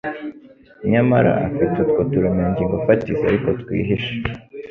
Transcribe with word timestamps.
nyamara 0.91 1.31
afite 1.47 1.75
utwo 1.83 2.01
turemangingo 2.11 2.75
fatizo 2.85 3.23
ariko 3.29 3.47
twihishe. 3.61 4.13